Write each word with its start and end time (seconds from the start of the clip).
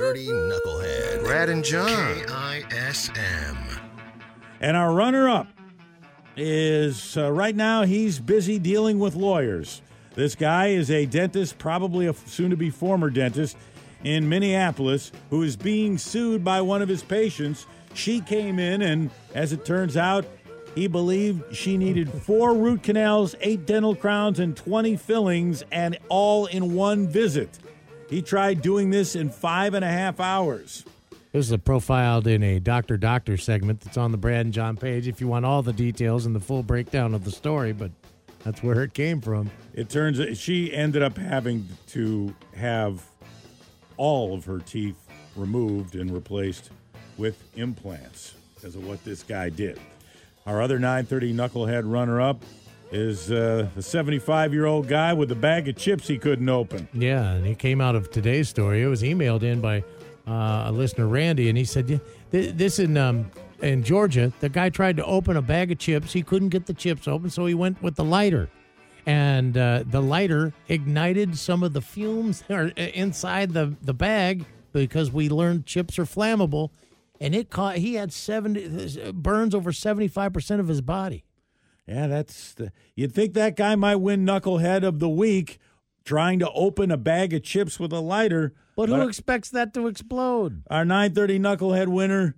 930 0.00 0.28
Knucklehead. 0.28 1.24
Brad 1.24 1.48
and 1.50 1.62
John. 1.62 2.16
KISM. 2.20 3.80
And 4.62 4.74
our 4.74 4.94
runner 4.94 5.28
up 5.28 5.46
is 6.38 7.18
uh, 7.18 7.30
right 7.30 7.54
now 7.54 7.82
he's 7.82 8.18
busy 8.18 8.58
dealing 8.58 8.98
with 8.98 9.14
lawyers. 9.14 9.82
This 10.14 10.34
guy 10.34 10.68
is 10.68 10.90
a 10.90 11.04
dentist, 11.04 11.58
probably 11.58 12.06
a 12.06 12.14
soon 12.14 12.48
to 12.48 12.56
be 12.56 12.70
former 12.70 13.10
dentist 13.10 13.58
in 14.02 14.26
Minneapolis, 14.26 15.12
who 15.28 15.42
is 15.42 15.54
being 15.54 15.98
sued 15.98 16.42
by 16.42 16.62
one 16.62 16.80
of 16.80 16.88
his 16.88 17.02
patients. 17.02 17.66
She 17.92 18.22
came 18.22 18.58
in, 18.58 18.80
and 18.80 19.10
as 19.34 19.52
it 19.52 19.66
turns 19.66 19.98
out, 19.98 20.24
he 20.74 20.86
believed 20.86 21.54
she 21.54 21.76
needed 21.76 22.10
four 22.10 22.54
root 22.54 22.82
canals, 22.82 23.34
eight 23.42 23.66
dental 23.66 23.94
crowns, 23.94 24.40
and 24.40 24.56
20 24.56 24.96
fillings, 24.96 25.62
and 25.70 25.98
all 26.08 26.46
in 26.46 26.74
one 26.74 27.06
visit. 27.06 27.58
He 28.10 28.22
tried 28.22 28.60
doing 28.60 28.90
this 28.90 29.14
in 29.14 29.30
five 29.30 29.72
and 29.72 29.84
a 29.84 29.88
half 29.88 30.18
hours. 30.18 30.84
This 31.32 31.48
is 31.48 31.56
profiled 31.58 32.26
in 32.26 32.42
a 32.42 32.58
Doctor 32.58 32.96
Doctor 32.96 33.36
segment 33.36 33.82
that's 33.82 33.96
on 33.96 34.10
the 34.10 34.18
Brad 34.18 34.46
and 34.46 34.52
John 34.52 34.76
page 34.76 35.06
if 35.06 35.20
you 35.20 35.28
want 35.28 35.46
all 35.46 35.62
the 35.62 35.72
details 35.72 36.26
and 36.26 36.34
the 36.34 36.40
full 36.40 36.64
breakdown 36.64 37.14
of 37.14 37.24
the 37.24 37.30
story, 37.30 37.72
but 37.72 37.92
that's 38.42 38.64
where 38.64 38.82
it 38.82 38.94
came 38.94 39.20
from. 39.20 39.48
It 39.74 39.88
turns 39.88 40.36
she 40.36 40.74
ended 40.74 41.02
up 41.02 41.16
having 41.16 41.68
to 41.88 42.34
have 42.56 43.04
all 43.96 44.34
of 44.34 44.44
her 44.44 44.58
teeth 44.58 44.96
removed 45.36 45.94
and 45.94 46.10
replaced 46.10 46.70
with 47.16 47.40
implants 47.54 48.34
because 48.56 48.74
of 48.74 48.84
what 48.84 49.04
this 49.04 49.22
guy 49.22 49.50
did. 49.50 49.78
Our 50.46 50.60
other 50.60 50.80
930 50.80 51.32
knucklehead 51.32 51.82
runner 51.84 52.20
up 52.20 52.42
is 52.92 53.30
uh, 53.30 53.68
a 53.76 53.82
75 53.82 54.52
year 54.52 54.66
old 54.66 54.88
guy 54.88 55.12
with 55.12 55.30
a 55.30 55.36
bag 55.36 55.68
of 55.68 55.76
chips 55.76 56.08
he 56.08 56.18
couldn't 56.18 56.48
open. 56.48 56.88
Yeah, 56.92 57.32
and 57.32 57.46
he 57.46 57.54
came 57.54 57.80
out 57.80 57.94
of 57.94 58.10
today's 58.10 58.48
story. 58.48 58.82
It 58.82 58.88
was 58.88 59.02
emailed 59.02 59.42
in 59.42 59.60
by 59.60 59.84
uh, 60.26 60.64
a 60.66 60.72
listener, 60.72 61.06
Randy, 61.06 61.48
and 61.48 61.56
he 61.56 61.64
said, 61.64 62.00
"This 62.30 62.78
in 62.78 62.96
um, 62.96 63.30
in 63.62 63.82
Georgia, 63.82 64.32
the 64.40 64.48
guy 64.48 64.70
tried 64.70 64.96
to 64.96 65.04
open 65.04 65.36
a 65.36 65.42
bag 65.42 65.72
of 65.72 65.78
chips. 65.78 66.12
He 66.12 66.22
couldn't 66.22 66.48
get 66.48 66.66
the 66.66 66.74
chips 66.74 67.06
open, 67.08 67.30
so 67.30 67.46
he 67.46 67.54
went 67.54 67.82
with 67.82 67.96
the 67.96 68.04
lighter." 68.04 68.48
And 69.06 69.56
uh, 69.56 69.84
the 69.86 70.02
lighter 70.02 70.52
ignited 70.68 71.36
some 71.38 71.62
of 71.62 71.72
the 71.72 71.80
fumes 71.80 72.44
inside 72.76 73.52
the, 73.52 73.74
the 73.80 73.94
bag 73.94 74.44
because 74.72 75.10
we 75.10 75.28
learned 75.28 75.64
chips 75.66 75.98
are 75.98 76.04
flammable, 76.04 76.70
and 77.20 77.34
it 77.34 77.50
caught. 77.50 77.76
He 77.76 77.94
had 77.94 78.12
seventy 78.12 79.12
burns 79.12 79.54
over 79.54 79.72
seventy 79.72 80.08
five 80.08 80.32
percent 80.32 80.60
of 80.60 80.68
his 80.68 80.80
body. 80.80 81.24
Yeah, 81.90 82.06
that's 82.06 82.54
the. 82.54 82.70
You'd 82.94 83.12
think 83.12 83.34
that 83.34 83.56
guy 83.56 83.74
might 83.74 83.96
win 83.96 84.24
Knucklehead 84.24 84.84
of 84.84 85.00
the 85.00 85.08
Week 85.08 85.58
trying 86.04 86.38
to 86.38 86.48
open 86.52 86.92
a 86.92 86.96
bag 86.96 87.34
of 87.34 87.42
chips 87.42 87.80
with 87.80 87.92
a 87.92 87.98
lighter. 87.98 88.54
But 88.76 88.88
who 88.90 89.08
expects 89.08 89.50
that 89.50 89.74
to 89.74 89.88
explode? 89.88 90.62
Our 90.70 90.84
930 90.84 91.40
Knucklehead 91.40 91.88
winner 91.88 92.36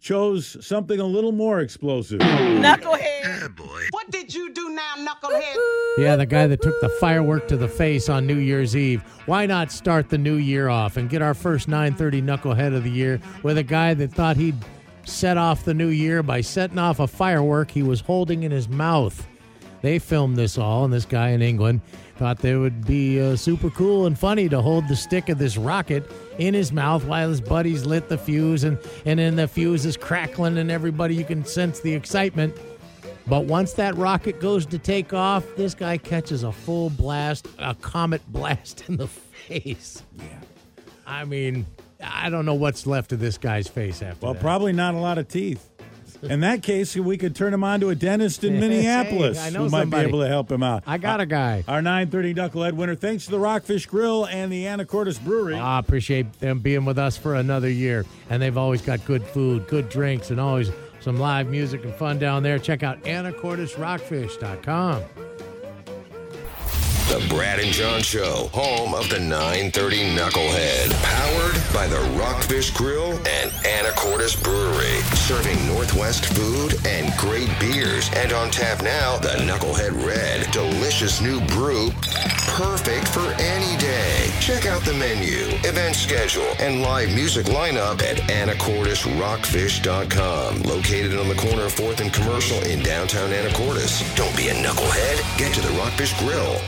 chose 0.00 0.56
something 0.66 0.98
a 0.98 1.04
little 1.04 1.30
more 1.30 1.60
explosive. 1.60 2.18
Knucklehead. 2.18 3.44
Oh, 3.44 3.48
boy. 3.50 3.82
What 3.92 4.10
did 4.10 4.34
you 4.34 4.52
do 4.52 4.70
now, 4.70 4.94
Knucklehead? 4.98 5.54
Yeah, 5.98 6.14
the 6.16 6.24
guy 6.24 6.46
that 6.46 6.62
took 6.62 6.80
the 6.80 6.88
firework 6.88 7.48
to 7.48 7.56
the 7.56 7.66
face 7.66 8.08
on 8.08 8.24
New 8.24 8.36
Year's 8.38 8.76
Eve. 8.76 9.02
Why 9.26 9.44
not 9.44 9.72
start 9.72 10.08
the 10.08 10.18
new 10.18 10.36
year 10.36 10.68
off 10.68 10.96
and 10.96 11.10
get 11.10 11.20
our 11.20 11.34
first 11.34 11.66
930 11.66 12.22
Knucklehead 12.22 12.74
of 12.74 12.84
the 12.84 12.90
year 12.90 13.20
with 13.42 13.58
a 13.58 13.64
guy 13.64 13.94
that 13.94 14.12
thought 14.12 14.36
he'd 14.36 14.54
set 15.04 15.36
off 15.36 15.64
the 15.64 15.74
new 15.74 15.88
year 15.88 16.22
by 16.22 16.40
setting 16.40 16.78
off 16.78 17.00
a 17.00 17.06
firework 17.06 17.70
he 17.70 17.82
was 17.82 18.00
holding 18.00 18.42
in 18.42 18.50
his 18.50 18.68
mouth. 18.68 19.26
They 19.82 19.98
filmed 19.98 20.36
this 20.36 20.58
all, 20.58 20.84
and 20.84 20.92
this 20.92 21.06
guy 21.06 21.30
in 21.30 21.42
England 21.42 21.80
thought 22.16 22.44
it 22.44 22.56
would 22.58 22.86
be 22.86 23.18
uh, 23.18 23.34
super 23.34 23.70
cool 23.70 24.04
and 24.04 24.18
funny 24.18 24.46
to 24.46 24.60
hold 24.60 24.86
the 24.88 24.96
stick 24.96 25.30
of 25.30 25.38
this 25.38 25.56
rocket 25.56 26.04
in 26.38 26.52
his 26.52 26.70
mouth 26.70 27.02
while 27.06 27.30
his 27.30 27.40
buddies 27.40 27.86
lit 27.86 28.10
the 28.10 28.18
fuse, 28.18 28.64
and, 28.64 28.78
and 29.06 29.18
then 29.18 29.36
the 29.36 29.48
fuse 29.48 29.86
is 29.86 29.96
crackling, 29.96 30.58
and 30.58 30.70
everybody, 30.70 31.14
you 31.14 31.24
can 31.24 31.44
sense 31.44 31.80
the 31.80 31.94
excitement. 31.94 32.54
But 33.26 33.46
once 33.46 33.72
that 33.74 33.96
rocket 33.96 34.40
goes 34.40 34.66
to 34.66 34.78
take 34.78 35.14
off, 35.14 35.44
this 35.56 35.72
guy 35.74 35.96
catches 35.96 36.42
a 36.42 36.52
full 36.52 36.90
blast, 36.90 37.48
a 37.58 37.74
comet 37.74 38.20
blast 38.32 38.84
in 38.88 38.96
the 38.98 39.06
face. 39.06 40.02
Yeah. 40.18 40.24
I 41.06 41.24
mean, 41.24 41.64
I 42.02 42.30
don't 42.30 42.46
know 42.46 42.54
what's 42.54 42.86
left 42.86 43.12
of 43.12 43.20
this 43.20 43.38
guy's 43.38 43.68
face 43.68 44.02
after 44.02 44.24
Well, 44.26 44.34
that. 44.34 44.42
probably 44.42 44.72
not 44.72 44.94
a 44.94 44.98
lot 44.98 45.18
of 45.18 45.28
teeth. 45.28 45.66
In 46.22 46.40
that 46.40 46.62
case, 46.62 46.94
we 46.96 47.16
could 47.16 47.34
turn 47.34 47.54
him 47.54 47.64
on 47.64 47.80
to 47.80 47.88
a 47.88 47.94
dentist 47.94 48.44
in 48.44 48.60
Minneapolis 48.60 49.38
Hey, 49.42 49.46
I 49.46 49.50
know 49.50 49.60
who 49.64 49.70
might 49.70 49.80
somebody. 49.80 50.04
be 50.04 50.08
able 50.10 50.20
to 50.20 50.28
help 50.28 50.52
him 50.52 50.62
out. 50.62 50.82
I 50.86 50.98
got 50.98 51.18
a 51.20 51.24
guy. 51.24 51.64
Our 51.66 51.80
930 51.80 52.34
Knucklehead 52.34 52.74
winner, 52.74 52.94
thanks 52.94 53.24
to 53.24 53.30
the 53.30 53.38
Rockfish 53.38 53.86
Grill 53.86 54.26
and 54.26 54.52
the 54.52 54.64
Anacortes 54.64 55.18
Brewery. 55.24 55.54
I 55.54 55.78
appreciate 55.78 56.30
them 56.40 56.58
being 56.58 56.84
with 56.84 56.98
us 56.98 57.16
for 57.16 57.36
another 57.36 57.70
year. 57.70 58.04
And 58.28 58.42
they've 58.42 58.58
always 58.58 58.82
got 58.82 59.02
good 59.06 59.24
food, 59.24 59.66
good 59.66 59.88
drinks, 59.88 60.30
and 60.30 60.38
always 60.38 60.70
some 61.00 61.18
live 61.18 61.48
music 61.48 61.84
and 61.84 61.94
fun 61.94 62.18
down 62.18 62.42
there. 62.42 62.58
Check 62.58 62.82
out 62.82 63.02
anacortesrockfish.com. 63.04 65.02
The 67.10 67.18
Brad 67.28 67.58
and 67.58 67.72
John 67.72 68.02
Show, 68.02 68.48
home 68.52 68.94
of 68.94 69.08
the 69.10 69.18
930 69.18 70.14
Knucklehead. 70.14 70.92
Powered 71.02 71.56
by 71.74 71.88
the 71.88 71.98
Rockfish 72.16 72.70
Grill 72.70 73.18
and 73.26 73.50
Anacortes 73.66 74.40
Brewery. 74.40 75.00
Serving 75.16 75.66
Northwest 75.66 76.26
food 76.26 76.76
and 76.86 77.12
great 77.18 77.50
beers. 77.58 78.08
And 78.14 78.32
on 78.32 78.52
tap 78.52 78.84
now, 78.84 79.18
the 79.18 79.30
Knucklehead 79.42 80.06
Red. 80.06 80.48
Delicious 80.52 81.20
new 81.20 81.40
brew. 81.46 81.90
Perfect 82.54 83.08
for 83.08 83.26
any 83.42 83.76
day. 83.78 84.30
Check 84.40 84.66
out 84.66 84.82
the 84.82 84.94
menu, 84.94 85.48
event 85.68 85.96
schedule, 85.96 86.54
and 86.60 86.80
live 86.80 87.12
music 87.12 87.46
lineup 87.46 88.00
at 88.02 88.18
AnacortesRockfish.com. 88.30 90.62
Located 90.62 91.18
on 91.18 91.26
the 91.26 91.34
corner 91.34 91.64
of 91.64 91.74
4th 91.74 92.00
and 92.00 92.12
Commercial 92.12 92.62
in 92.62 92.84
downtown 92.84 93.30
Anacortes. 93.30 94.00
Don't 94.14 94.36
be 94.36 94.46
a 94.46 94.54
knucklehead. 94.54 95.18
Get 95.36 95.52
to 95.54 95.60
the 95.60 95.72
Rockfish 95.76 96.16
Grill. 96.20 96.60